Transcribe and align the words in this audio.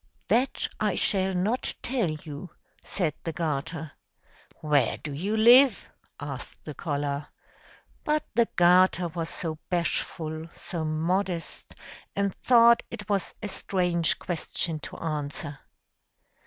"That 0.29 0.67
I 0.79 0.95
shall 0.95 1.35
not 1.35 1.75
tell 1.83 2.09
you!" 2.09 2.49
said 2.83 3.13
the 3.23 3.31
garter. 3.31 3.91
"Where 4.61 4.97
do 4.97 5.13
you 5.13 5.37
live?" 5.37 5.87
asked 6.19 6.65
the 6.65 6.73
collar. 6.73 7.27
But 8.03 8.25
the 8.33 8.47
garter 8.55 9.09
was 9.09 9.29
so 9.29 9.59
bashful, 9.69 10.47
so 10.55 10.83
modest, 10.83 11.75
and 12.15 12.33
thought 12.33 12.81
it 12.89 13.09
was 13.09 13.35
a 13.43 13.47
strange 13.47 14.17
question 14.17 14.79
to 14.79 14.97
answer. 14.97 15.59